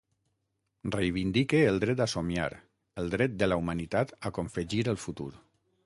[0.95, 2.49] Reivindique el dret a somiar,
[3.03, 5.33] el dret de la humanitat a confegir el futur.